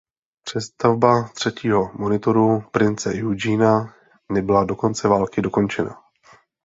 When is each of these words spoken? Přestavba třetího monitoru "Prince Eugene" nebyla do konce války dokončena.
Přestavba 0.43 1.27
třetího 1.35 1.91
monitoru 1.93 2.61
"Prince 2.71 3.09
Eugene" 3.09 3.93
nebyla 4.31 4.63
do 4.63 4.75
konce 4.75 5.07
války 5.07 5.41
dokončena. 5.41 6.01